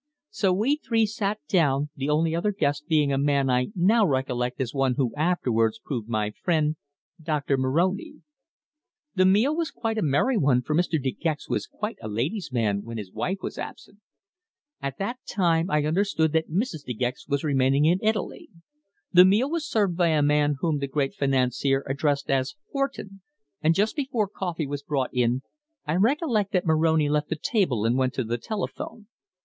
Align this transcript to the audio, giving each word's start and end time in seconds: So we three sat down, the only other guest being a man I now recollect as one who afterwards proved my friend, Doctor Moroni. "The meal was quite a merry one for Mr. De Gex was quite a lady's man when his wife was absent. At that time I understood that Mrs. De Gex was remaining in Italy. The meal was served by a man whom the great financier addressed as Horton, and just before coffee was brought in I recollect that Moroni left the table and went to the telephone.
So 0.31 0.51
we 0.51 0.77
three 0.77 1.05
sat 1.05 1.37
down, 1.47 1.91
the 1.95 2.09
only 2.09 2.35
other 2.35 2.51
guest 2.51 2.87
being 2.87 3.13
a 3.13 3.19
man 3.19 3.51
I 3.51 3.67
now 3.75 4.03
recollect 4.03 4.59
as 4.59 4.73
one 4.73 4.95
who 4.95 5.13
afterwards 5.15 5.77
proved 5.85 6.09
my 6.09 6.31
friend, 6.31 6.75
Doctor 7.21 7.55
Moroni. 7.55 8.13
"The 9.13 9.27
meal 9.27 9.55
was 9.55 9.69
quite 9.69 9.99
a 9.99 10.01
merry 10.01 10.37
one 10.39 10.63
for 10.63 10.73
Mr. 10.73 10.99
De 10.99 11.11
Gex 11.11 11.47
was 11.47 11.67
quite 11.67 11.97
a 12.01 12.07
lady's 12.07 12.51
man 12.51 12.81
when 12.81 12.97
his 12.97 13.11
wife 13.11 13.37
was 13.43 13.59
absent. 13.59 13.99
At 14.81 14.97
that 14.97 15.19
time 15.27 15.69
I 15.69 15.85
understood 15.85 16.31
that 16.31 16.49
Mrs. 16.49 16.83
De 16.83 16.95
Gex 16.95 17.27
was 17.27 17.43
remaining 17.43 17.85
in 17.85 17.99
Italy. 18.01 18.49
The 19.13 19.23
meal 19.23 19.51
was 19.51 19.69
served 19.69 19.95
by 19.97 20.07
a 20.07 20.23
man 20.23 20.55
whom 20.61 20.79
the 20.79 20.87
great 20.87 21.13
financier 21.13 21.85
addressed 21.87 22.27
as 22.27 22.55
Horton, 22.71 23.21
and 23.61 23.75
just 23.75 23.95
before 23.95 24.27
coffee 24.27 24.65
was 24.65 24.81
brought 24.81 25.13
in 25.13 25.43
I 25.85 25.95
recollect 25.95 26.53
that 26.53 26.65
Moroni 26.65 27.07
left 27.07 27.29
the 27.29 27.35
table 27.39 27.85
and 27.85 27.99
went 27.99 28.15
to 28.15 28.23
the 28.23 28.39
telephone. 28.39 29.05